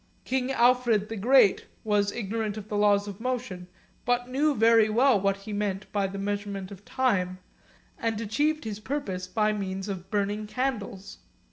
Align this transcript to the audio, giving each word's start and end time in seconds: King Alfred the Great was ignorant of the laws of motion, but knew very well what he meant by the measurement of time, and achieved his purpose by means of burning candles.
King 0.25 0.51
Alfred 0.51 1.09
the 1.09 1.15
Great 1.15 1.67
was 1.83 2.11
ignorant 2.11 2.57
of 2.57 2.69
the 2.69 2.75
laws 2.75 3.07
of 3.07 3.19
motion, 3.21 3.67
but 4.03 4.27
knew 4.27 4.55
very 4.55 4.89
well 4.89 5.21
what 5.21 5.37
he 5.37 5.53
meant 5.53 5.85
by 5.91 6.07
the 6.07 6.17
measurement 6.17 6.71
of 6.71 6.83
time, 6.83 7.37
and 7.99 8.19
achieved 8.19 8.63
his 8.63 8.79
purpose 8.79 9.27
by 9.27 9.53
means 9.53 9.87
of 9.87 10.09
burning 10.09 10.47
candles. 10.47 11.19